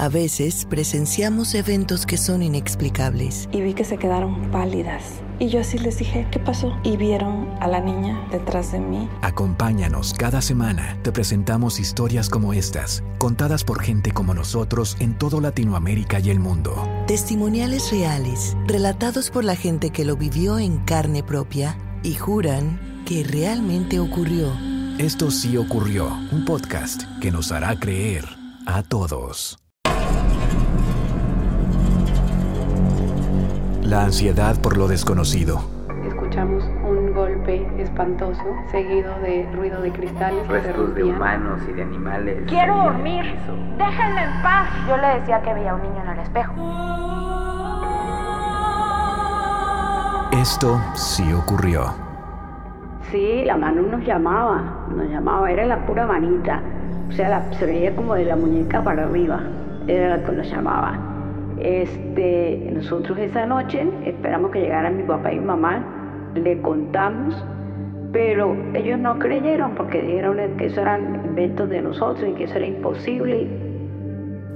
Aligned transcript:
A 0.00 0.08
veces 0.08 0.64
presenciamos 0.64 1.54
eventos 1.54 2.06
que 2.06 2.16
son 2.16 2.42
inexplicables. 2.42 3.50
Y 3.52 3.60
vi 3.60 3.74
que 3.74 3.84
se 3.84 3.98
quedaron 3.98 4.50
pálidas. 4.50 5.02
Y 5.38 5.50
yo 5.50 5.60
así 5.60 5.76
les 5.76 5.98
dije, 5.98 6.26
¿qué 6.30 6.38
pasó? 6.38 6.74
Y 6.82 6.96
vieron 6.96 7.50
a 7.60 7.68
la 7.68 7.80
niña 7.80 8.26
detrás 8.32 8.72
de 8.72 8.80
mí. 8.80 9.10
Acompáñanos 9.20 10.14
cada 10.14 10.40
semana. 10.40 10.98
Te 11.02 11.12
presentamos 11.12 11.78
historias 11.78 12.30
como 12.30 12.54
estas, 12.54 13.04
contadas 13.18 13.62
por 13.62 13.82
gente 13.82 14.10
como 14.12 14.32
nosotros 14.32 14.96
en 15.00 15.18
todo 15.18 15.38
Latinoamérica 15.38 16.18
y 16.18 16.30
el 16.30 16.40
mundo. 16.40 16.82
Testimoniales 17.06 17.90
reales, 17.90 18.56
relatados 18.66 19.30
por 19.30 19.44
la 19.44 19.54
gente 19.54 19.90
que 19.90 20.06
lo 20.06 20.16
vivió 20.16 20.58
en 20.58 20.78
carne 20.78 21.22
propia 21.22 21.76
y 22.02 22.14
juran 22.14 23.04
que 23.04 23.22
realmente 23.22 24.00
ocurrió. 24.00 24.50
Esto 24.96 25.30
sí 25.30 25.58
ocurrió, 25.58 26.06
un 26.32 26.46
podcast 26.46 27.02
que 27.20 27.30
nos 27.30 27.52
hará 27.52 27.78
creer 27.78 28.24
a 28.64 28.82
todos. 28.82 29.58
La 33.90 34.04
ansiedad 34.04 34.54
por 34.62 34.76
lo 34.76 34.86
desconocido. 34.86 35.58
Escuchamos 36.06 36.62
un 36.88 37.12
golpe 37.12 37.66
espantoso 37.82 38.40
seguido 38.70 39.12
de 39.20 39.48
ruido 39.52 39.80
de 39.82 39.90
cristales. 39.90 40.46
Restos 40.46 40.94
de 40.94 41.02
humanos 41.02 41.60
y 41.68 41.72
de 41.72 41.82
animales. 41.82 42.44
Quiero 42.46 42.76
dormir. 42.84 43.24
Déjenme 43.78 44.22
en 44.22 44.42
paz. 44.44 44.68
Yo 44.88 44.96
le 44.96 45.18
decía 45.18 45.42
que 45.42 45.54
veía 45.54 45.74
un 45.74 45.82
niño 45.82 46.02
en 46.04 46.08
el 46.10 46.18
espejo. 46.20 46.52
Esto 50.40 50.80
sí 50.94 51.32
ocurrió. 51.32 51.92
Sí, 53.10 53.42
la 53.44 53.56
mano 53.56 53.82
nos 53.82 54.06
llamaba, 54.06 54.86
nos 54.94 55.08
llamaba, 55.10 55.50
era 55.50 55.66
la 55.66 55.84
pura 55.84 56.06
manita. 56.06 56.60
O 57.08 57.12
sea, 57.12 57.28
la- 57.28 57.52
se 57.58 57.66
veía 57.66 57.96
como 57.96 58.14
de 58.14 58.24
la 58.26 58.36
muñeca 58.36 58.84
para 58.84 59.02
arriba, 59.02 59.40
era 59.88 60.16
la 60.16 60.24
que 60.24 60.30
nos 60.30 60.48
llamaba. 60.48 60.96
Este, 61.60 62.70
nosotros 62.72 63.18
esa 63.18 63.44
noche 63.44 63.86
esperamos 64.06 64.50
que 64.50 64.60
llegaran 64.60 64.96
mi 64.96 65.02
papá 65.02 65.32
y 65.32 65.38
mi 65.38 65.44
mamá, 65.44 65.84
le 66.34 66.60
contamos, 66.62 67.34
pero 68.12 68.56
ellos 68.74 68.98
no 68.98 69.18
creyeron 69.18 69.74
porque 69.74 70.00
dijeron 70.00 70.38
que 70.56 70.66
eso 70.66 70.80
eran 70.80 71.22
inventos 71.26 71.68
de 71.68 71.82
nosotros 71.82 72.28
y 72.30 72.34
que 72.34 72.44
eso 72.44 72.54
era 72.54 72.66
imposible. 72.66 73.46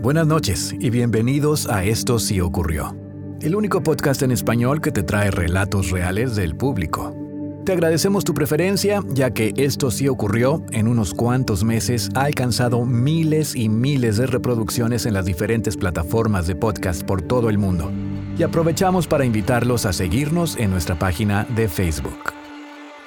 Buenas 0.02 0.26
noches 0.26 0.74
y 0.78 0.90
bienvenidos 0.90 1.68
a 1.68 1.84
Esto 1.84 2.18
sí 2.18 2.40
ocurrió, 2.40 2.96
el 3.40 3.54
único 3.54 3.82
podcast 3.82 4.22
en 4.22 4.32
español 4.32 4.80
que 4.80 4.90
te 4.90 5.02
trae 5.02 5.30
relatos 5.30 5.90
reales 5.90 6.36
del 6.36 6.56
público. 6.56 7.23
Te 7.64 7.72
agradecemos 7.72 8.24
tu 8.24 8.34
preferencia, 8.34 9.02
ya 9.08 9.30
que 9.30 9.54
Esto 9.56 9.90
sí 9.90 10.06
ocurrió 10.06 10.62
en 10.72 10.86
unos 10.86 11.14
cuantos 11.14 11.64
meses 11.64 12.10
ha 12.14 12.24
alcanzado 12.24 12.84
miles 12.84 13.56
y 13.56 13.70
miles 13.70 14.18
de 14.18 14.26
reproducciones 14.26 15.06
en 15.06 15.14
las 15.14 15.24
diferentes 15.24 15.78
plataformas 15.78 16.46
de 16.46 16.56
podcast 16.56 17.04
por 17.04 17.22
todo 17.22 17.48
el 17.48 17.56
mundo. 17.56 17.90
Y 18.36 18.42
aprovechamos 18.42 19.06
para 19.06 19.24
invitarlos 19.24 19.86
a 19.86 19.94
seguirnos 19.94 20.58
en 20.58 20.72
nuestra 20.72 20.98
página 20.98 21.46
de 21.56 21.68
Facebook. 21.68 22.34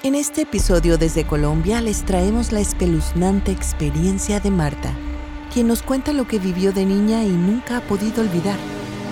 En 0.01 0.15
este 0.15 0.41
episodio 0.41 0.97
desde 0.97 1.23
Colombia 1.23 1.79
les 1.79 2.03
traemos 2.03 2.51
la 2.51 2.59
espeluznante 2.59 3.51
experiencia 3.51 4.39
de 4.39 4.49
Marta, 4.49 4.91
quien 5.53 5.67
nos 5.67 5.83
cuenta 5.83 6.13
lo 6.13 6.27
que 6.27 6.39
vivió 6.39 6.71
de 6.71 6.83
niña 6.83 7.23
y 7.23 7.29
nunca 7.29 7.77
ha 7.77 7.81
podido 7.81 8.23
olvidar. 8.23 8.57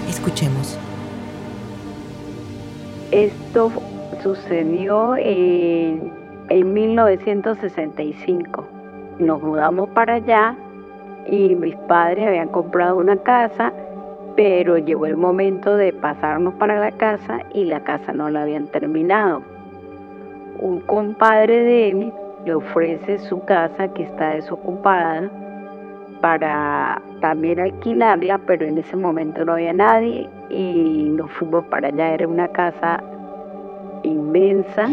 Escuchemos. 0.10 0.76
Esto 3.12 3.72
sucedió 4.22 5.16
en, 5.18 6.12
en 6.50 6.74
1965. 6.74 8.66
Nos 9.20 9.42
mudamos 9.42 9.90
para 9.90 10.16
allá 10.16 10.56
y 11.28 11.56
mis 11.56 11.76
padres 11.88 12.28
habían 12.28 12.50
comprado 12.50 12.98
una 12.98 13.18
casa, 13.18 13.72
pero 14.36 14.78
llegó 14.78 15.06
el 15.06 15.18
momento 15.18 15.78
de 15.78 15.94
pasarnos 15.94 16.54
para 16.56 16.80
la 16.80 16.92
casa 16.92 17.40
y 17.54 17.66
la 17.66 17.82
casa 17.82 18.14
no 18.14 18.30
la 18.30 18.44
habían 18.44 18.68
terminado. 18.68 19.42
Un 20.60 20.82
compadre 20.82 21.62
de 21.62 21.90
él 21.90 22.14
le 22.46 22.54
ofrece 22.54 23.18
su 23.20 23.44
casa 23.46 23.88
que 23.90 24.04
está 24.04 24.32
desocupada 24.32 25.30
para 26.22 27.02
también 27.22 27.60
alquilarla, 27.60 28.38
pero 28.40 28.66
en 28.66 28.78
ese 28.78 28.96
momento 28.96 29.46
no 29.46 29.54
había 29.54 29.74
nadie 29.74 30.30
y 30.50 31.10
nos 31.16 31.32
fuimos 31.32 31.66
para 31.66 31.88
allá. 31.90 32.14
Era 32.14 32.28
una 32.28 32.48
casa 32.48 33.04
inmensa. 34.06 34.90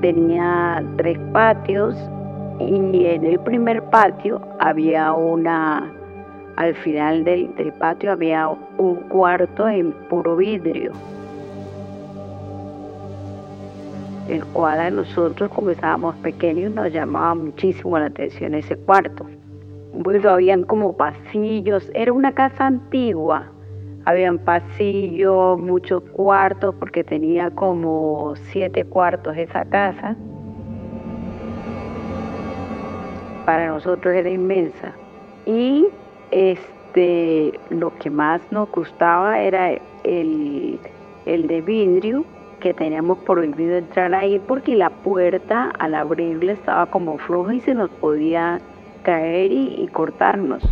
Tenía 0.00 0.84
tres 0.96 1.18
patios 1.32 1.96
y 2.58 3.06
en 3.06 3.24
el 3.24 3.38
primer 3.40 3.82
patio 3.84 4.40
había 4.58 5.12
una, 5.12 5.92
al 6.56 6.74
final 6.76 7.24
del, 7.24 7.50
patio 7.78 8.12
había 8.12 8.48
un 8.48 8.96
cuarto 9.08 9.68
en 9.68 9.92
puro 10.08 10.36
vidrio. 10.36 10.92
el 14.28 14.44
cual 14.46 14.80
a 14.80 14.90
nosotros 14.90 15.50
como 15.50 15.70
estábamos 15.70 16.14
pequeños 16.16 16.72
nos 16.72 16.92
llamaba 16.92 17.34
muchísimo 17.34 17.98
la 17.98 18.06
atención 18.06 18.54
ese 18.54 18.76
cuarto. 18.76 19.26
Bueno, 19.94 20.30
habían 20.30 20.64
como 20.64 20.96
pasillos, 20.96 21.90
era 21.94 22.14
una 22.14 22.32
casa 22.32 22.66
antigua, 22.66 23.52
habían 24.06 24.38
pasillos, 24.38 25.58
muchos 25.60 26.02
cuartos, 26.12 26.74
porque 26.76 27.04
tenía 27.04 27.50
como 27.50 28.34
siete 28.50 28.84
cuartos 28.84 29.36
esa 29.36 29.66
casa. 29.66 30.16
Para 33.44 33.68
nosotros 33.68 34.14
era 34.14 34.30
inmensa. 34.30 34.92
Y 35.44 35.86
este, 36.30 37.52
lo 37.68 37.94
que 37.98 38.08
más 38.08 38.40
nos 38.50 38.70
gustaba 38.70 39.40
era 39.40 39.72
el, 40.04 40.80
el 41.26 41.46
de 41.48 41.60
vidrio, 41.60 42.24
que 42.60 42.72
teníamos 42.72 43.18
prohibido 43.18 43.76
entrar 43.76 44.14
ahí 44.14 44.38
porque 44.38 44.74
la 44.74 44.88
puerta 44.88 45.72
al 45.78 45.94
abrirla 45.94 46.52
estaba 46.52 46.86
como 46.86 47.18
floja 47.18 47.54
y 47.54 47.60
se 47.60 47.74
nos 47.74 47.90
podía 47.90 48.60
caer 49.02 49.52
y, 49.52 49.82
y 49.82 49.88
cortarnos. 49.88 50.62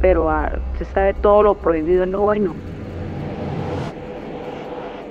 Pero 0.00 0.30
ah, 0.30 0.52
se 0.78 0.84
sabe 0.84 1.14
todo 1.14 1.42
lo 1.42 1.54
prohibido 1.54 2.06
no 2.06 2.20
bueno. 2.20 2.54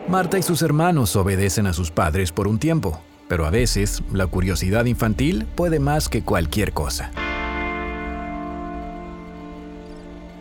Marta 0.08 0.38
y 0.38 0.41
sus 0.41 0.62
hermanos 0.62 1.18
obedecen 1.18 1.68
a 1.68 1.74
sus 1.74 1.91
padres 1.91 2.31
por 2.31 2.47
un 2.47 2.59
tiempo, 2.59 3.02
pero 3.28 3.46
a 3.46 3.50
veces 3.50 4.02
la 4.13 4.25
curiosidad 4.25 4.85
infantil 4.85 5.46
puede 5.56 5.80
más 5.81 6.08
que 6.08 6.24
cualquier 6.24 6.72
cosa. 6.72 7.12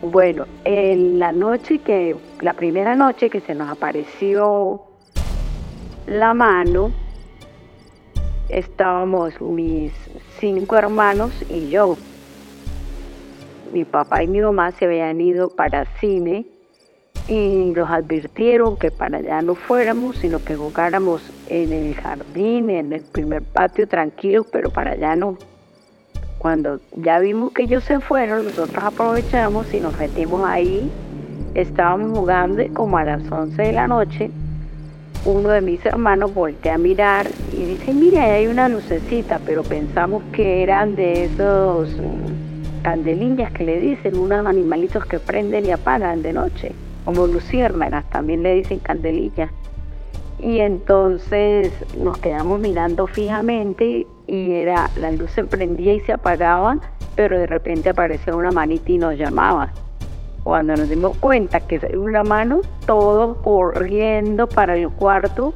Bueno, 0.01 0.45
en 0.63 1.19
la 1.19 1.33
noche 1.33 1.79
que, 1.79 2.15
la 2.39 2.53
primera 2.53 2.95
noche 2.95 3.29
que 3.29 3.41
se 3.41 3.53
nos 3.55 3.69
apareció 3.69 4.83
la 6.05 6.33
mano, 6.33 6.93
estábamos 8.49 9.39
mis 9.41 9.91
cinco 10.39 10.75
hermanos 10.75 11.31
y 11.49 11.69
yo. 11.69 11.97
Mi 13.73 13.83
papá 13.83 14.23
y 14.23 14.27
mi 14.27 14.39
mamá 14.39 14.71
se 14.71 14.85
habían 14.85 15.19
ido 15.19 15.49
para 15.49 15.85
cine 15.99 16.45
y 17.27 17.73
nos 17.75 17.89
advirtieron 17.89 18.77
que 18.77 18.91
para 18.91 19.17
allá 19.17 19.41
no 19.41 19.55
fuéramos, 19.55 20.17
sino 20.17 20.43
que 20.43 20.55
jugáramos 20.55 21.21
en 21.49 21.73
el 21.73 21.95
jardín, 21.95 22.69
en 22.69 22.93
el 22.93 23.01
primer 23.01 23.43
patio 23.43 23.87
tranquilo, 23.87 24.45
pero 24.49 24.69
para 24.69 24.91
allá 24.91 25.15
no. 25.15 25.37
Cuando 26.37 26.79
ya 26.95 27.19
vimos 27.19 27.51
que 27.51 27.63
ellos 27.63 27.83
se 27.83 27.99
fueron, 27.99 28.45
nosotros 28.45 28.83
aprovechamos 28.83 29.73
y 29.73 29.79
nos 29.79 29.97
metimos 29.97 30.47
ahí. 30.47 30.89
Estábamos 31.55 32.17
jugando 32.17 32.63
como 32.73 32.97
a 32.97 33.03
las 33.03 33.29
11 33.29 33.61
de 33.61 33.71
la 33.73 33.87
noche, 33.87 34.29
uno 35.25 35.49
de 35.49 35.61
mis 35.61 35.85
hermanos 35.85 36.33
voltea 36.33 36.75
a 36.75 36.77
mirar 36.77 37.27
y 37.51 37.65
dice, 37.65 37.93
mira, 37.93 38.23
hay 38.23 38.47
una 38.47 38.69
lucecita, 38.69 39.39
pero 39.45 39.63
pensamos 39.63 40.23
que 40.31 40.63
eran 40.63 40.95
de 40.95 41.25
esos 41.25 41.89
mm, 41.89 42.81
candelillas 42.83 43.51
que 43.51 43.63
le 43.63 43.79
dicen, 43.79 44.17
unos 44.17 44.45
animalitos 44.45 45.05
que 45.05 45.19
prenden 45.19 45.65
y 45.65 45.71
apagan 45.71 46.21
de 46.21 46.33
noche, 46.33 46.71
como 47.05 47.27
luciérnagas, 47.27 48.09
también 48.09 48.43
le 48.43 48.55
dicen 48.55 48.79
candelillas. 48.79 49.51
Y 50.39 50.59
entonces 50.59 51.73
nos 51.97 52.17
quedamos 52.19 52.59
mirando 52.59 53.07
fijamente 53.07 54.05
y 54.27 54.51
era 54.51 54.89
la 54.99 55.11
luz 55.11 55.31
se 55.31 55.43
prendía 55.43 55.93
y 55.93 55.99
se 56.01 56.13
apagaba, 56.13 56.79
pero 57.15 57.39
de 57.39 57.47
repente 57.47 57.89
aparecía 57.89 58.35
una 58.35 58.51
manita 58.51 58.91
y 58.91 58.97
nos 58.99 59.17
llamaba. 59.17 59.71
Cuando 60.47 60.77
nos 60.77 60.87
dimos 60.87 61.17
cuenta 61.17 61.59
que 61.59 61.75
era 61.75 61.99
una 61.99 62.23
mano, 62.23 62.61
todos 62.85 63.35
corriendo 63.39 64.47
para 64.47 64.77
el 64.77 64.89
cuarto 64.89 65.53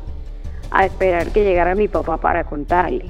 a 0.69 0.85
esperar 0.85 1.31
que 1.31 1.45
llegara 1.45 1.75
mi 1.75 1.87
papá 1.87 2.17
para 2.17 2.43
contarle. 2.43 3.05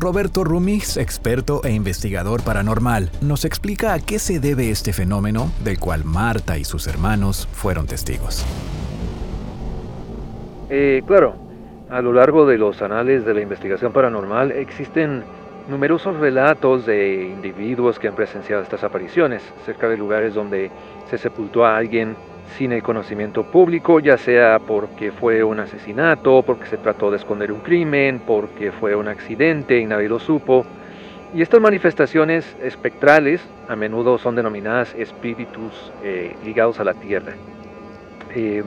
Roberto 0.00 0.42
Rumix, 0.42 0.96
experto 0.96 1.60
e 1.62 1.70
investigador 1.70 2.42
paranormal, 2.42 3.08
nos 3.20 3.44
explica 3.44 3.92
a 3.92 4.00
qué 4.00 4.18
se 4.18 4.40
debe 4.40 4.72
este 4.72 4.92
fenómeno 4.92 5.52
del 5.62 5.78
cual 5.78 6.04
Marta 6.04 6.58
y 6.58 6.64
sus 6.64 6.88
hermanos 6.88 7.46
fueron 7.52 7.86
testigos. 7.86 8.44
Eh, 10.70 11.04
claro, 11.06 11.36
A 11.88 12.00
lo 12.02 12.12
largo 12.12 12.46
de 12.46 12.58
los 12.58 12.82
anales 12.82 13.24
de 13.24 13.34
la 13.34 13.42
investigación 13.42 13.92
paranormal 13.92 14.50
existen 14.50 15.22
numerosos 15.70 16.16
relatos 16.16 16.84
de 16.84 17.24
individuos 17.24 17.98
que 17.98 18.08
han 18.08 18.14
presenciado 18.14 18.62
estas 18.62 18.82
apariciones 18.84 19.42
cerca 19.64 19.88
de 19.88 19.96
lugares 19.96 20.34
donde 20.34 20.70
se 21.08 21.16
sepultó 21.16 21.64
a 21.64 21.76
alguien 21.76 22.16
sin 22.58 22.72
el 22.72 22.82
conocimiento 22.82 23.44
público, 23.44 24.00
ya 24.00 24.18
sea 24.18 24.58
porque 24.58 25.12
fue 25.12 25.44
un 25.44 25.60
asesinato, 25.60 26.42
porque 26.42 26.66
se 26.66 26.76
trató 26.76 27.10
de 27.10 27.18
esconder 27.18 27.52
un 27.52 27.60
crimen, 27.60 28.20
porque 28.26 28.72
fue 28.72 28.96
un 28.96 29.06
accidente 29.06 29.78
y 29.78 29.86
nadie 29.86 30.08
lo 30.08 30.18
supo. 30.18 30.66
Y 31.32 31.42
estas 31.42 31.60
manifestaciones 31.60 32.56
espectrales 32.60 33.40
a 33.68 33.76
menudo 33.76 34.18
son 34.18 34.34
denominadas 34.34 34.92
espíritus 34.96 35.92
eh, 36.02 36.34
ligados 36.44 36.80
a 36.80 36.84
la 36.84 36.94
tierra. 36.94 37.34
Eh, 38.34 38.64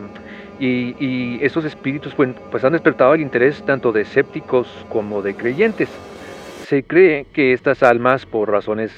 y, 0.60 1.44
esos 1.44 1.66
espíritus 1.66 2.14
pues, 2.16 2.30
pues, 2.50 2.64
han 2.64 2.72
despertado 2.72 3.14
el 3.14 3.22
interés 3.22 3.62
tanto 3.64 3.92
de 3.92 4.02
escépticos 4.02 4.68
como 4.88 5.22
de 5.22 5.36
creyentes. 5.36 5.90
Se 6.74 6.82
cree 6.82 7.28
que 7.32 7.54
estas 7.54 7.84
almas, 7.84 8.26
por 8.26 8.50
razones 8.50 8.92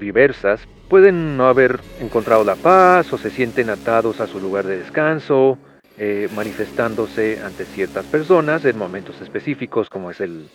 diversas, 0.00 0.66
pueden 0.88 1.36
no 1.36 1.46
haber 1.46 1.78
encontrado 2.00 2.42
la 2.42 2.56
paz 2.56 3.12
o 3.12 3.18
se 3.18 3.30
sienten 3.30 3.70
atados 3.70 4.20
a 4.20 4.26
su 4.26 4.40
lugar 4.40 4.66
de 4.66 4.78
descanso, 4.78 5.56
eh, 5.96 6.28
manifestándose 6.34 7.38
ante 7.40 7.66
ciertas 7.66 8.04
personas 8.06 8.64
en 8.64 8.76
momentos 8.76 9.20
específicos, 9.20 9.88
como 9.88 10.10
es 10.10 10.20
el, 10.20 10.48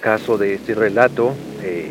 caso 0.00 0.38
de 0.38 0.54
este 0.54 0.74
relato. 0.74 1.34
Eh, 1.62 1.90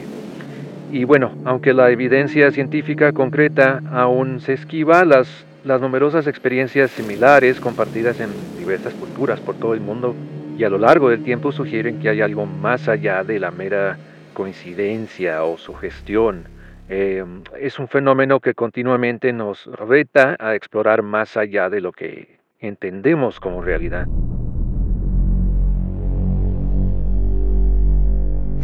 y 0.92 1.04
bueno, 1.04 1.36
aunque 1.46 1.76
la 1.76 1.92
evidencia 1.92 2.50
científica 2.50 3.12
concreta 3.12 3.84
aún 3.92 4.42
se 4.42 4.54
esquiva, 4.54 5.06
las, 5.06 5.28
las 5.64 5.82
numerosas 5.82 6.26
experiencias 6.26 6.90
similares 6.90 7.60
compartidas 7.60 8.20
en 8.20 8.32
diversas 8.58 8.96
culturas 8.96 9.40
por 9.40 9.54
todo 9.54 9.76
el 9.76 9.82
mundo 9.82 10.16
y 10.60 10.66
a 10.66 10.70
lo 10.70 10.78
largo 10.78 11.10
del 11.10 11.24
tiempo 11.24 11.54
sugieren 11.54 12.00
que 12.02 12.10
hay 12.10 12.20
algo 12.20 12.46
más 12.46 12.90
allá 12.90 13.24
de 13.24 13.40
la 13.40 13.50
mera 13.50 13.98
coincidencia 14.34 15.46
o 15.46 15.58
sugestión 15.58 16.44
eh, 16.90 17.24
es 17.58 17.80
un 17.80 17.88
fenómeno 17.88 18.42
que 18.42 18.54
continuamente 18.54 19.32
nos 19.32 19.68
reta 19.68 20.36
a 20.38 20.56
explorar 20.56 21.02
más 21.02 21.38
allá 21.38 21.70
de 21.70 21.80
lo 21.80 21.94
que 21.94 22.40
entendemos 22.60 23.40
como 23.40 23.62
realidad. 23.62 24.06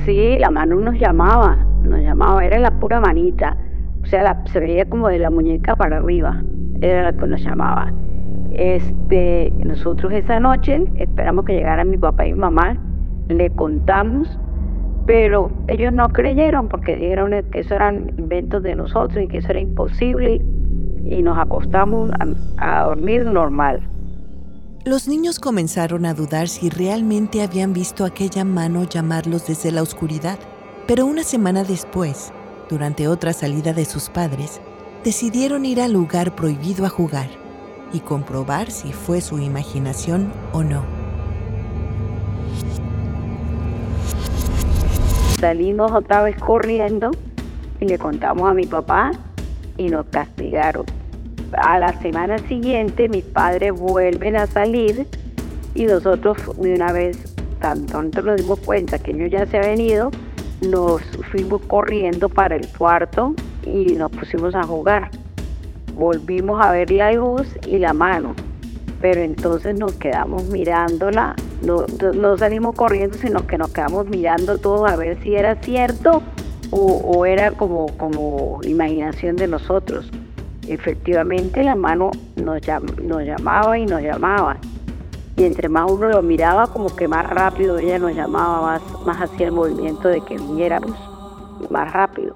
Sí, 0.04 0.38
la 0.38 0.52
mano 0.52 0.76
nos 0.76 1.00
llamaba, 1.00 1.56
nos 1.82 2.02
llamaba, 2.02 2.44
era 2.44 2.60
la 2.60 2.72
pura 2.72 3.00
manita, 3.00 3.56
o 4.04 4.06
sea, 4.06 4.44
se 4.52 4.60
veía 4.60 4.84
como 4.84 5.08
de 5.08 5.20
la 5.20 5.30
muñeca 5.30 5.78
para 5.78 5.98
arriba, 5.98 6.44
era 6.82 7.04
la 7.04 7.14
que 7.14 7.26
nos 7.26 7.42
llamaba. 7.42 7.94
Este, 8.58 9.52
nosotros 9.64 10.14
esa 10.14 10.40
noche 10.40 10.84
esperamos 10.96 11.46
que 11.46 11.54
llegara 11.54 11.84
mi 11.84 11.98
papá 11.98 12.26
y 12.26 12.34
mi 12.34 12.40
mamá, 12.40 12.78
le 13.28 13.50
contamos 13.50 14.40
pero 15.06 15.52
ellos 15.68 15.94
no 15.94 16.10
creyeron 16.10 16.68
porque 16.68 16.96
dijeron 16.96 17.32
que 17.52 17.60
eso 17.60 17.76
eran 17.76 18.14
inventos 18.18 18.64
de 18.64 18.76
nosotros 18.76 19.24
y 19.24 19.28
que 19.28 19.38
eso 19.38 19.50
era 19.50 19.60
imposible 19.60 20.42
y 21.04 21.22
nos 21.22 21.38
acostamos 21.38 22.10
a, 22.58 22.84
dormir 22.86 23.26
normal. 23.26 23.88
Los 24.84 25.08
niños 25.08 25.40
comenzaron 25.40 26.06
a 26.06 26.14
dudar 26.14 26.48
si 26.48 26.70
realmente 26.70 27.44
habían 27.44 27.74
visto 27.74 28.06
aquella 28.06 28.44
mano 28.44 28.84
llamarlos 28.84 29.48
desde 29.48 29.72
la 29.72 29.82
oscuridad, 29.82 30.40
pero 30.88 31.06
una 31.06 31.24
semana 31.24 31.64
después, 31.64 32.32
durante 32.70 33.08
otra 33.08 33.34
salida 33.34 33.74
de 33.74 33.86
sus 33.86 34.10
padres, 34.10 34.62
decidieron 35.04 35.66
ir 35.66 35.82
al 35.82 35.94
lugar 35.94 36.36
prohibido 36.36 36.86
a 36.86 36.90
jugar 36.90 37.45
y 37.94 38.00
comprobar 38.00 38.72
si 38.72 38.92
fue 38.92 39.22
su 39.22 39.40
imaginación 39.40 40.32
o 40.54 40.64
no. 40.64 40.84
Salimos 45.40 45.92
otra 45.92 46.24
vez 46.24 46.38
corriendo 46.38 47.12
y 47.80 47.86
le 47.86 47.98
contamos 47.98 48.50
a 48.50 48.54
mi 48.54 48.66
papá 48.66 49.12
y 49.78 49.90
nos 49.90 50.06
castigaron. 50.08 50.86
A 51.58 51.78
la 51.80 51.94
semana 52.02 52.38
siguiente 52.40 53.10
mis 53.10 53.24
padres 53.24 53.74
vuelven 53.74 54.36
a 54.38 54.48
salir 54.48 55.08
y 55.74 55.86
nosotros 55.86 56.38
de 56.58 56.74
una 56.74 56.92
vez, 56.92 57.36
tanto 57.60 58.02
nos 58.02 58.38
dimos 58.38 58.60
cuenta 58.60 58.98
que 58.98 59.12
ellos 59.12 59.30
ya 59.32 59.46
se 59.46 59.58
habían 59.58 59.82
ido, 59.82 60.12
nos 60.62 61.02
fuimos 61.32 61.62
corriendo 61.64 62.30
para 62.30 62.56
el 62.56 62.68
cuarto 62.70 63.36
y 63.66 63.94
nos 63.96 64.12
pusimos 64.12 64.56
a 64.56 64.64
jugar. 64.64 65.12
Volvimos 65.96 66.64
a 66.64 66.72
ver 66.72 66.92
la 66.92 67.12
luz 67.14 67.48
y 67.66 67.78
la 67.78 67.94
mano, 67.94 68.36
pero 69.02 69.22
entonces 69.22 69.78
nos 69.80 69.94
quedamos 69.94 70.46
mirándola 70.46 71.36
no, 71.66 72.38
salimos 72.38 72.76
corriendo, 72.76 73.18
sino 73.18 73.46
que 73.48 73.58
nos 73.58 73.70
quedamos 73.72 74.08
mirando 74.08 74.58
todo 74.58 74.86
a 74.86 74.96
ver 74.96 75.18
si 75.22 75.36
era 75.36 75.56
cierto 75.56 76.22
o, 76.72 77.26
era 77.26 77.52
como, 77.52 77.88
como 77.98 78.60
imaginación 78.64 79.36
de 79.36 79.48
nosotros. 79.48 80.12
Efectivamente 80.68 81.64
la 81.64 81.76
mano 81.76 82.12
nos, 82.36 82.62
nos 83.02 83.24
llamaba 83.24 83.78
y 83.78 83.86
nos 83.86 84.02
llamaba. 84.02 84.58
Y 85.38 85.44
entre 85.44 85.70
más 85.70 85.90
uno 85.92 86.10
lo 86.10 86.22
miraba, 86.22 86.68
como 86.68 86.96
que 86.96 87.08
más 87.08 87.30
rápido 87.30 87.78
ella 87.78 88.00
nos 88.00 88.16
llamaba, 88.16 88.62
más, 88.62 88.82
más 89.06 89.22
hacía 89.22 89.48
el 89.48 89.54
movimiento 89.54 90.08
de 90.08 90.22
que 90.22 90.38
viniéramos 90.38 90.98
más 91.70 91.92
rápido. 91.92 92.36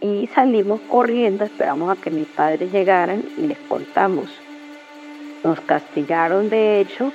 Y 0.00 0.28
salimos 0.28 0.80
corriendo, 0.82 1.44
esperamos 1.44 1.90
a 1.90 2.00
que 2.00 2.10
mis 2.10 2.26
padres 2.28 2.70
llegaran 2.72 3.24
y 3.36 3.46
les 3.48 3.58
contamos. 3.58 4.26
Nos 5.42 5.60
castigaron 5.60 6.48
de 6.50 6.80
hecho 6.80 7.12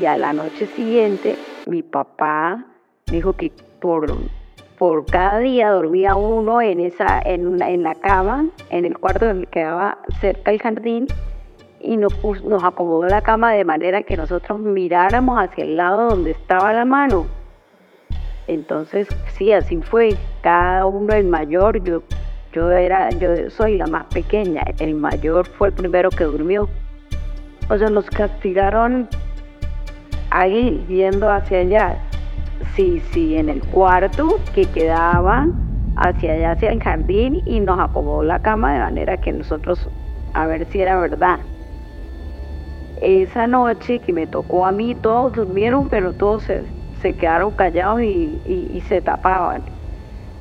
y 0.00 0.04
a 0.06 0.16
la 0.16 0.32
noche 0.32 0.66
siguiente, 0.66 1.36
mi 1.66 1.82
papá 1.82 2.64
dijo 3.06 3.34
que 3.34 3.52
por, 3.80 4.12
por 4.78 5.06
cada 5.06 5.38
día 5.38 5.70
dormía 5.70 6.16
uno 6.16 6.60
en, 6.60 6.80
esa, 6.80 7.20
en, 7.24 7.62
en 7.62 7.82
la 7.84 7.94
cama, 7.94 8.46
en 8.70 8.84
el 8.84 8.98
cuarto 8.98 9.26
que 9.26 9.46
quedaba 9.46 9.98
cerca 10.20 10.50
del 10.50 10.60
jardín, 10.60 11.06
y 11.80 11.96
nos, 11.96 12.12
nos 12.44 12.64
acomodó 12.64 13.06
la 13.06 13.22
cama 13.22 13.52
de 13.52 13.64
manera 13.64 14.02
que 14.02 14.16
nosotros 14.16 14.58
miráramos 14.58 15.38
hacia 15.38 15.64
el 15.64 15.76
lado 15.76 16.08
donde 16.08 16.32
estaba 16.32 16.72
la 16.72 16.84
mano. 16.84 17.26
Entonces, 18.48 19.08
sí, 19.28 19.52
así 19.52 19.80
fue. 19.82 20.16
Cada 20.42 20.86
uno, 20.86 21.12
el 21.14 21.26
mayor, 21.26 21.82
yo, 21.82 22.02
yo, 22.52 22.70
era, 22.70 23.10
yo 23.10 23.50
soy 23.50 23.76
la 23.76 23.86
más 23.86 24.06
pequeña, 24.06 24.62
el 24.78 24.94
mayor 24.94 25.46
fue 25.46 25.68
el 25.68 25.74
primero 25.74 26.10
que 26.10 26.24
durmió. 26.24 26.68
O 27.68 27.76
sea, 27.76 27.90
nos 27.90 28.08
castigaron 28.10 29.08
ahí 30.30 30.84
viendo 30.88 31.30
hacia 31.30 31.60
allá. 31.60 31.98
Sí, 32.74 33.02
sí, 33.12 33.36
en 33.36 33.48
el 33.48 33.60
cuarto 33.60 34.38
que 34.54 34.64
quedaba 34.66 35.48
hacia 35.96 36.34
allá, 36.34 36.52
hacia 36.52 36.70
el 36.70 36.82
jardín 36.82 37.42
y 37.44 37.60
nos 37.60 37.80
acomodó 37.80 38.22
la 38.22 38.38
cama 38.38 38.74
de 38.74 38.80
manera 38.80 39.16
que 39.16 39.32
nosotros 39.32 39.88
a 40.34 40.46
ver 40.46 40.66
si 40.66 40.80
era 40.80 41.00
verdad. 41.00 41.40
Esa 43.00 43.46
noche 43.46 43.98
que 43.98 44.12
me 44.12 44.26
tocó 44.26 44.66
a 44.66 44.72
mí, 44.72 44.94
todos 44.94 45.32
durmieron, 45.32 45.88
pero 45.88 46.12
todos 46.12 46.44
se, 46.44 46.64
quedaron 47.14 47.52
callados 47.52 48.02
y, 48.02 48.40
y 48.46 48.82
se 48.88 49.00
tapaban. 49.00 49.62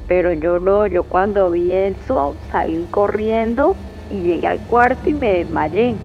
Pero 0.07 0.33
yo 0.33 0.59
no, 0.59 0.85
yo 0.87 1.03
cuando 1.03 1.49
vi 1.51 1.71
eso 1.71 2.35
salí 2.51 2.85
corriendo 2.91 3.75
y 4.11 4.21
llegué 4.21 4.47
al 4.47 4.59
cuarto 4.59 5.09
y 5.09 5.13
me 5.13 5.33
desmayé. 5.39 5.95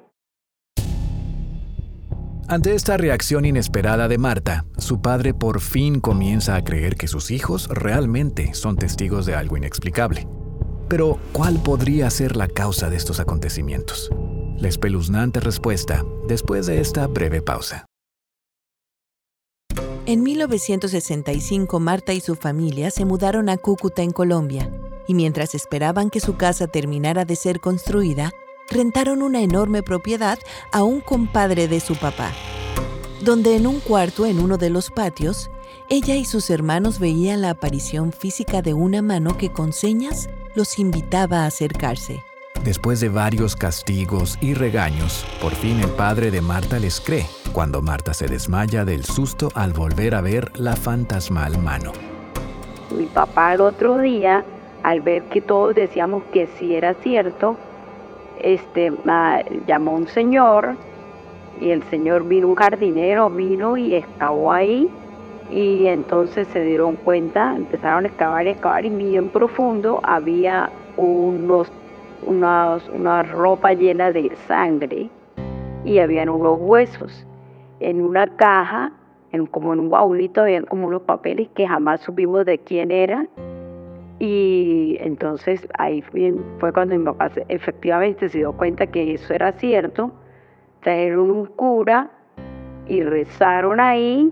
Ante 2.48 2.74
esta 2.74 2.96
reacción 2.96 3.44
inesperada 3.44 4.08
de 4.08 4.18
Marta, 4.18 4.64
su 4.76 5.00
padre 5.00 5.34
por 5.34 5.60
fin 5.60 6.00
comienza 6.00 6.56
a 6.56 6.64
creer 6.64 6.96
que 6.96 7.06
sus 7.06 7.30
hijos 7.30 7.68
realmente 7.68 8.54
son 8.54 8.76
testigos 8.76 9.24
de 9.24 9.36
algo 9.36 9.56
inexplicable. 9.56 10.26
Pero, 10.88 11.20
¿cuál 11.30 11.62
podría 11.62 12.10
ser 12.10 12.34
la 12.34 12.48
causa 12.48 12.90
de 12.90 12.96
estos 12.96 13.20
acontecimientos? 13.20 14.10
La 14.58 14.66
espeluznante 14.66 15.38
respuesta 15.38 16.04
después 16.26 16.66
de 16.66 16.80
esta 16.80 17.06
breve 17.06 17.40
pausa. 17.40 17.86
En 20.10 20.24
1965, 20.24 21.78
Marta 21.78 22.12
y 22.12 22.20
su 22.20 22.34
familia 22.34 22.90
se 22.90 23.04
mudaron 23.04 23.48
a 23.48 23.56
Cúcuta, 23.56 24.02
en 24.02 24.10
Colombia, 24.10 24.68
y 25.06 25.14
mientras 25.14 25.54
esperaban 25.54 26.10
que 26.10 26.18
su 26.18 26.36
casa 26.36 26.66
terminara 26.66 27.24
de 27.24 27.36
ser 27.36 27.60
construida, 27.60 28.32
rentaron 28.68 29.22
una 29.22 29.40
enorme 29.40 29.84
propiedad 29.84 30.36
a 30.72 30.82
un 30.82 31.00
compadre 31.00 31.68
de 31.68 31.78
su 31.78 31.94
papá, 31.94 32.32
donde 33.22 33.54
en 33.54 33.68
un 33.68 33.78
cuarto 33.78 34.26
en 34.26 34.40
uno 34.40 34.56
de 34.56 34.70
los 34.70 34.90
patios, 34.90 35.48
ella 35.88 36.16
y 36.16 36.24
sus 36.24 36.50
hermanos 36.50 36.98
veían 36.98 37.40
la 37.40 37.50
aparición 37.50 38.10
física 38.10 38.62
de 38.62 38.74
una 38.74 39.02
mano 39.02 39.38
que 39.38 39.52
con 39.52 39.72
señas 39.72 40.28
los 40.56 40.80
invitaba 40.80 41.44
a 41.44 41.46
acercarse. 41.46 42.20
Después 42.64 42.98
de 42.98 43.10
varios 43.10 43.54
castigos 43.54 44.38
y 44.40 44.54
regaños, 44.54 45.24
por 45.40 45.54
fin 45.54 45.78
el 45.78 45.90
padre 45.90 46.32
de 46.32 46.40
Marta 46.40 46.80
les 46.80 47.00
cree 47.00 47.28
cuando 47.52 47.82
Marta 47.82 48.14
se 48.14 48.26
desmaya 48.26 48.84
del 48.84 49.04
susto 49.04 49.48
al 49.54 49.72
volver 49.72 50.14
a 50.14 50.20
ver 50.20 50.58
la 50.58 50.76
fantasmal 50.76 51.58
mano. 51.58 51.92
Mi 52.96 53.06
papá 53.06 53.54
el 53.54 53.60
otro 53.60 53.98
día, 53.98 54.44
al 54.82 55.00
ver 55.00 55.24
que 55.24 55.40
todos 55.40 55.74
decíamos 55.74 56.22
que 56.32 56.46
sí 56.58 56.74
era 56.74 56.94
cierto, 56.94 57.56
este, 58.40 58.92
llamó 59.66 59.92
un 59.92 60.08
señor 60.08 60.76
y 61.60 61.70
el 61.70 61.82
señor 61.84 62.26
vino, 62.26 62.48
un 62.48 62.54
jardinero 62.54 63.30
vino 63.30 63.76
y 63.76 63.94
excavó 63.94 64.52
ahí 64.52 64.88
y 65.50 65.86
entonces 65.86 66.46
se 66.48 66.62
dieron 66.62 66.96
cuenta, 66.96 67.54
empezaron 67.56 68.04
a 68.04 68.08
excavar 68.08 68.46
y 68.46 68.50
excavar 68.50 68.84
y 68.84 68.90
bien 68.90 69.28
profundo 69.28 70.00
había 70.04 70.70
unos, 70.96 71.70
unas, 72.24 72.88
una 72.88 73.22
ropa 73.22 73.72
llena 73.72 74.12
de 74.12 74.34
sangre 74.46 75.10
y 75.84 75.98
habían 75.98 76.28
unos 76.28 76.58
huesos. 76.60 77.26
En 77.80 78.02
una 78.02 78.26
caja, 78.36 78.92
en, 79.32 79.46
como 79.46 79.72
en 79.72 79.80
un 79.80 79.90
baulito, 79.90 80.42
habían 80.42 80.64
como 80.64 80.86
unos 80.86 81.02
papeles 81.02 81.48
que 81.54 81.66
jamás 81.66 82.00
supimos 82.00 82.44
de 82.46 82.58
quién 82.58 82.90
eran. 82.90 83.28
Y 84.18 84.98
entonces 85.00 85.66
ahí 85.78 86.02
fue, 86.02 86.34
cuando 86.74 86.96
mi 86.96 87.04
papá 87.04 87.30
efectivamente 87.48 88.28
se 88.28 88.38
dio 88.38 88.52
cuenta 88.52 88.86
que 88.86 89.14
eso 89.14 89.32
era 89.32 89.52
cierto. 89.52 90.12
Trajeron 90.80 91.30
un 91.30 91.46
cura 91.46 92.10
y 92.86 93.02
rezaron 93.02 93.80
ahí 93.80 94.30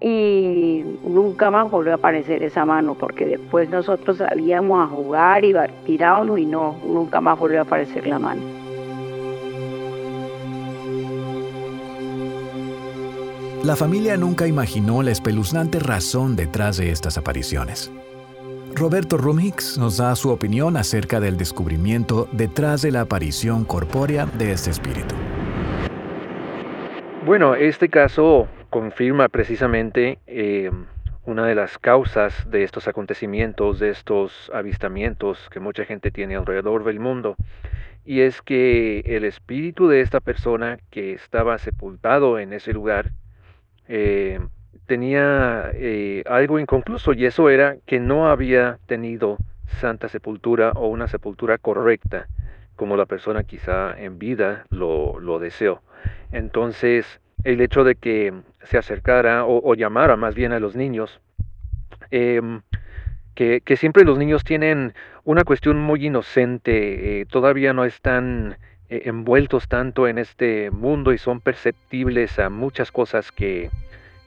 y 0.00 0.84
nunca 1.04 1.50
más 1.50 1.70
volvió 1.70 1.92
a 1.92 1.96
aparecer 1.96 2.42
esa 2.44 2.64
mano 2.64 2.94
porque 2.94 3.26
después 3.26 3.68
nosotros 3.70 4.18
salíamos 4.18 4.84
a 4.84 4.86
jugar 4.86 5.44
y 5.44 5.52
tirábamos 5.84 6.38
y 6.38 6.46
no, 6.46 6.76
nunca 6.86 7.20
más 7.20 7.38
volvió 7.38 7.58
a 7.58 7.62
aparecer 7.62 8.06
la 8.06 8.18
mano. 8.20 8.57
La 13.64 13.74
familia 13.74 14.16
nunca 14.16 14.46
imaginó 14.46 15.02
la 15.02 15.10
espeluznante 15.10 15.80
razón 15.80 16.36
detrás 16.36 16.76
de 16.76 16.92
estas 16.92 17.18
apariciones. 17.18 17.90
Roberto 18.76 19.16
Rumhicks 19.16 19.78
nos 19.78 19.96
da 19.96 20.14
su 20.14 20.30
opinión 20.30 20.76
acerca 20.76 21.18
del 21.18 21.36
descubrimiento 21.36 22.28
detrás 22.30 22.82
de 22.82 22.92
la 22.92 23.00
aparición 23.00 23.64
corpórea 23.64 24.26
de 24.26 24.52
este 24.52 24.70
espíritu. 24.70 25.12
Bueno, 27.26 27.56
este 27.56 27.88
caso 27.88 28.46
confirma 28.70 29.28
precisamente 29.28 30.20
eh, 30.28 30.70
una 31.24 31.44
de 31.44 31.56
las 31.56 31.78
causas 31.78 32.48
de 32.48 32.62
estos 32.62 32.86
acontecimientos, 32.86 33.80
de 33.80 33.90
estos 33.90 34.52
avistamientos 34.54 35.50
que 35.50 35.58
mucha 35.58 35.84
gente 35.84 36.12
tiene 36.12 36.36
alrededor 36.36 36.84
del 36.84 37.00
mundo. 37.00 37.34
Y 38.04 38.20
es 38.20 38.40
que 38.40 39.00
el 39.00 39.24
espíritu 39.24 39.88
de 39.88 40.00
esta 40.00 40.20
persona 40.20 40.78
que 40.90 41.12
estaba 41.12 41.58
sepultado 41.58 42.38
en 42.38 42.52
ese 42.52 42.72
lugar 42.72 43.10
eh, 43.88 44.40
tenía 44.86 45.70
eh, 45.74 46.22
algo 46.26 46.58
inconcluso 46.58 47.12
y 47.12 47.26
eso 47.26 47.50
era 47.50 47.76
que 47.86 48.00
no 48.00 48.28
había 48.28 48.78
tenido 48.86 49.38
santa 49.80 50.08
sepultura 50.08 50.72
o 50.72 50.88
una 50.88 51.08
sepultura 51.08 51.58
correcta 51.58 52.28
como 52.76 52.96
la 52.96 53.06
persona 53.06 53.42
quizá 53.42 53.98
en 53.98 54.18
vida 54.18 54.64
lo, 54.70 55.18
lo 55.18 55.38
deseó. 55.40 55.82
Entonces, 56.30 57.20
el 57.44 57.60
hecho 57.60 57.84
de 57.84 57.96
que 57.96 58.32
se 58.62 58.78
acercara 58.78 59.44
o, 59.44 59.74
llamara 59.74 60.16
más 60.16 60.34
bien 60.34 60.52
a 60.52 60.60
los 60.60 60.76
niños, 60.76 61.20
em, 62.10 62.62
que, 63.34 63.62
siempre 63.76 64.04
los 64.04 64.18
niños 64.18 64.42
tienen 64.42 64.94
una 65.24 65.44
cuestión 65.44 65.78
muy 65.78 66.06
inocente, 66.06 67.20
eh, 67.20 67.26
todavía 67.26 67.72
no 67.72 67.84
están 67.84 68.56
envueltos 68.88 69.68
tanto 69.68 70.08
en 70.08 70.18
este 70.18 70.70
mundo 70.70 71.12
y 71.12 71.18
son 71.18 71.40
perceptibles 71.40 72.38
a 72.38 72.50
muchas 72.50 72.90
cosas 72.90 73.32
que, 73.32 73.70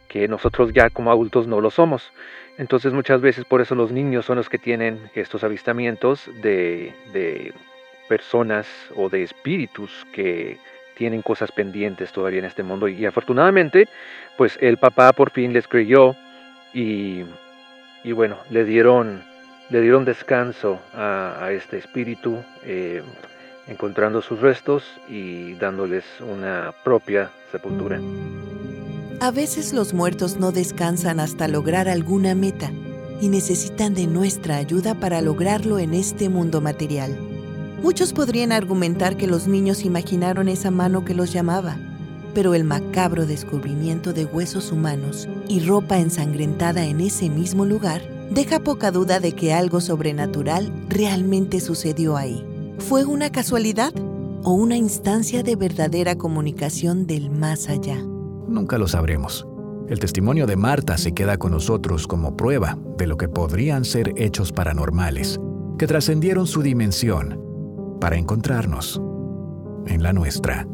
que 0.07 0.27
nosotros 0.27 0.73
ya 0.73 0.89
como 0.89 1.11
adultos 1.11 1.47
no 1.47 1.61
lo 1.61 1.71
somos. 1.71 2.11
Entonces 2.57 2.93
muchas 2.93 3.21
veces 3.21 3.45
por 3.45 3.61
eso 3.61 3.75
los 3.75 3.91
niños 3.91 4.25
son 4.25 4.37
los 4.37 4.49
que 4.49 4.57
tienen 4.57 4.99
estos 5.15 5.43
avistamientos 5.43 6.29
de, 6.41 6.93
de 7.13 7.53
personas 8.07 8.67
o 8.95 9.09
de 9.09 9.23
espíritus 9.23 10.05
que 10.11 10.57
tienen 10.95 11.21
cosas 11.21 11.51
pendientes 11.51 12.11
todavía 12.11 12.39
en 12.39 12.45
este 12.45 12.61
mundo 12.61 12.87
y, 12.87 13.05
afortunadamente 13.05 13.87
pues 14.37 14.57
el 14.61 14.77
papá 14.77 15.13
por 15.13 15.31
fin 15.31 15.53
les 15.53 15.67
creyó 15.67 16.15
y, 16.73 17.23
y 18.03 18.11
bueno 18.11 18.37
le 18.49 18.65
dieron 18.65 19.23
le 19.69 19.79
dieron 19.79 20.03
descanso 20.03 20.79
a, 20.93 21.49
este 21.53 21.77
espíritu 21.77 22.43
eh, 22.65 23.01
encontrando 23.67 24.21
sus 24.21 24.39
restos 24.39 24.83
y 25.07 25.53
dándoles 25.55 26.03
una 26.19 26.73
propia 26.83 27.31
sepultura. 27.51 27.99
A 29.19 29.31
veces 29.31 29.73
los 29.73 29.93
muertos 29.93 30.37
no 30.37 30.51
descansan 30.51 31.19
hasta 31.19 31.47
lograr 31.47 31.87
alguna 31.87 32.33
meta 32.33 32.71
y 33.21 33.29
necesitan 33.29 33.93
de 33.93 34.07
nuestra 34.07 34.55
ayuda 34.55 34.95
para 34.95 35.21
lograrlo 35.21 35.77
en 35.77 35.93
este 35.93 36.27
mundo 36.27 36.59
material. 36.59 37.15
Muchos 37.83 38.13
podrían 38.13 38.51
argumentar 38.51 39.17
que 39.17 39.27
los 39.27 39.47
niños 39.47 39.85
imaginaron 39.85 40.47
esa 40.47 40.71
mano 40.71 41.05
que 41.05 41.13
los 41.13 41.31
llamaba, 41.31 41.77
pero 42.33 42.53
el 42.55 42.63
macabro 42.63 43.25
descubrimiento 43.25 44.13
de 44.13 44.25
huesos 44.25 44.71
humanos 44.71 45.27
y 45.47 45.59
ropa 45.65 45.99
ensangrentada 45.99 46.85
en 46.85 47.01
ese 47.01 47.29
mismo 47.29 47.65
lugar 47.65 48.01
deja 48.31 48.59
poca 48.59 48.91
duda 48.91 49.19
de 49.19 49.33
que 49.33 49.53
algo 49.53 49.81
sobrenatural 49.81 50.71
realmente 50.89 51.59
sucedió 51.59 52.17
ahí. 52.17 52.45
¿Fue 52.87 53.05
una 53.05 53.31
casualidad 53.31 53.93
o 54.43 54.51
una 54.51 54.75
instancia 54.75 55.43
de 55.43 55.55
verdadera 55.55 56.17
comunicación 56.17 57.07
del 57.07 57.29
más 57.29 57.69
allá? 57.69 58.03
Nunca 58.47 58.77
lo 58.77 58.87
sabremos. 58.87 59.47
El 59.87 59.99
testimonio 59.99 60.45
de 60.45 60.57
Marta 60.57 60.97
se 60.97 61.13
queda 61.13 61.37
con 61.37 61.51
nosotros 61.51 62.05
como 62.05 62.35
prueba 62.35 62.77
de 62.97 63.07
lo 63.07 63.15
que 63.17 63.29
podrían 63.29 63.85
ser 63.85 64.13
hechos 64.17 64.51
paranormales, 64.51 65.39
que 65.77 65.87
trascendieron 65.87 66.47
su 66.47 66.61
dimensión 66.61 67.39
para 68.01 68.17
encontrarnos 68.17 69.01
en 69.85 70.03
la 70.03 70.11
nuestra. 70.11 70.67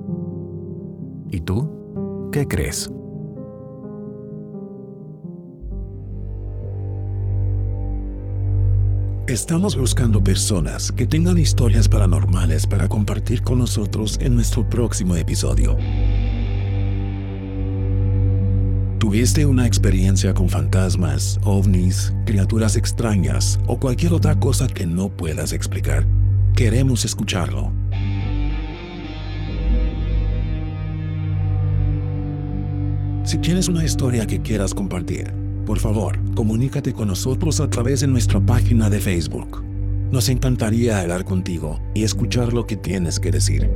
¿Y 1.30 1.42
tú? 1.42 2.30
¿Qué 2.32 2.48
crees? 2.48 2.90
Estamos 9.28 9.76
buscando 9.76 10.24
personas 10.24 10.90
que 10.90 11.06
tengan 11.06 11.38
historias 11.38 11.90
paranormales 11.90 12.66
para 12.66 12.88
compartir 12.88 13.42
con 13.42 13.60
nosotros 13.60 14.18
en 14.22 14.36
nuestro 14.36 14.70
próximo 14.70 15.18
episodio. 15.18 15.76
¿Tuviste 19.00 19.46
una 19.46 19.68
experiencia 19.68 20.34
con 20.34 20.48
fantasmas, 20.48 21.42
ovnis, 21.44 22.14
criaturas 22.26 22.78
extrañas 22.78 23.60
o 23.68 23.78
cualquier 23.78 24.14
otra 24.14 24.40
cosa 24.40 24.66
que 24.66 24.86
no 24.86 25.10
puedas 25.10 25.52
explicar? 25.52 26.08
Queremos 26.56 27.04
escucharlo. 27.04 27.74
Si 33.26 33.38
tienes 33.40 33.68
una 33.68 33.84
historia 33.84 34.26
que 34.26 34.42
quieras 34.42 34.74
compartir, 34.74 35.47
por 35.68 35.80
favor, 35.80 36.18
comunícate 36.34 36.94
con 36.94 37.10
nosotros 37.10 37.60
a 37.60 37.70
través 37.70 38.00
de 38.00 38.08
nuestra 38.08 38.40
página 38.40 38.90
de 38.90 39.02
Facebook. 39.02 39.62
Nos 40.12 40.30
encantaría 40.30 41.02
hablar 41.02 41.26
contigo 41.26 41.82
y 41.94 42.04
escuchar 42.04 42.54
lo 42.54 42.66
que 42.66 42.78
tienes 42.78 43.20
que 43.20 43.32
decir. 43.32 43.70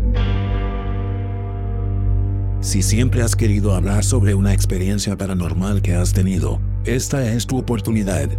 Si 2.62 2.82
siempre 2.82 3.22
has 3.24 3.36
querido 3.36 3.76
hablar 3.76 4.06
sobre 4.06 4.34
una 4.36 4.54
experiencia 4.54 5.18
paranormal 5.18 5.82
que 5.82 5.94
has 5.94 6.14
tenido, 6.14 6.62
esta 6.86 7.30
es 7.30 7.46
tu 7.46 7.58
oportunidad. 7.58 8.30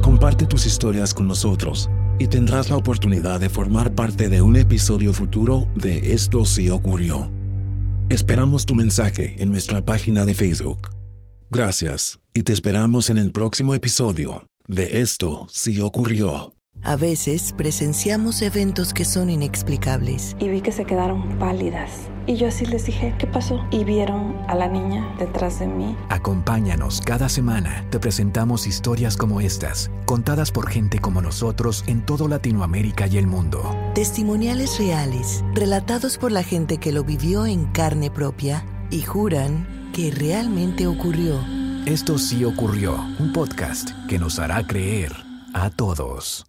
Comparte 0.00 0.46
tus 0.46 0.64
historias 0.64 1.12
con 1.12 1.28
nosotros 1.28 1.90
y 2.18 2.28
tendrás 2.28 2.70
la 2.70 2.78
oportunidad 2.78 3.40
de 3.40 3.50
formar 3.50 3.94
parte 3.94 4.30
de 4.30 4.40
un 4.40 4.56
episodio 4.56 5.12
futuro 5.12 5.68
de 5.74 6.14
Esto 6.14 6.46
sí 6.46 6.70
ocurrió. 6.70 7.33
Esperamos 8.10 8.66
tu 8.66 8.74
mensaje 8.74 9.34
en 9.38 9.50
nuestra 9.50 9.82
página 9.82 10.26
de 10.26 10.34
Facebook. 10.34 10.90
Gracias 11.50 12.20
y 12.34 12.42
te 12.42 12.52
esperamos 12.52 13.08
en 13.08 13.16
el 13.16 13.32
próximo 13.32 13.74
episodio 13.74 14.46
de 14.68 15.00
Esto 15.00 15.46
sí 15.50 15.80
ocurrió. 15.80 16.52
A 16.82 16.96
veces 16.96 17.54
presenciamos 17.56 18.42
eventos 18.42 18.92
que 18.92 19.06
son 19.06 19.30
inexplicables. 19.30 20.36
Y 20.38 20.48
vi 20.48 20.60
que 20.60 20.72
se 20.72 20.84
quedaron 20.84 21.38
pálidas. 21.38 22.10
Y 22.26 22.36
yo 22.36 22.48
así 22.48 22.64
les 22.66 22.86
dije, 22.86 23.14
¿qué 23.18 23.26
pasó? 23.26 23.64
Y 23.70 23.84
vieron 23.84 24.36
a 24.48 24.54
la 24.54 24.68
niña 24.68 25.14
detrás 25.18 25.58
de 25.58 25.66
mí. 25.66 25.96
Acompáñanos 26.08 27.00
cada 27.00 27.28
semana. 27.28 27.84
Te 27.90 27.98
presentamos 27.98 28.66
historias 28.66 29.16
como 29.16 29.40
estas, 29.40 29.90
contadas 30.06 30.50
por 30.50 30.68
gente 30.68 30.98
como 30.98 31.20
nosotros 31.20 31.84
en 31.86 32.04
todo 32.04 32.28
Latinoamérica 32.28 33.06
y 33.06 33.18
el 33.18 33.26
mundo. 33.26 33.74
Testimoniales 33.94 34.78
reales, 34.78 35.44
relatados 35.54 36.18
por 36.18 36.32
la 36.32 36.42
gente 36.42 36.78
que 36.78 36.92
lo 36.92 37.04
vivió 37.04 37.46
en 37.46 37.66
carne 37.66 38.10
propia 38.10 38.64
y 38.90 39.02
juran 39.02 39.90
que 39.92 40.10
realmente 40.10 40.86
ocurrió. 40.86 41.40
Esto 41.86 42.18
sí 42.18 42.44
ocurrió, 42.44 42.96
un 43.18 43.32
podcast 43.32 43.90
que 44.08 44.18
nos 44.18 44.38
hará 44.38 44.66
creer 44.66 45.12
a 45.52 45.68
todos. 45.70 46.46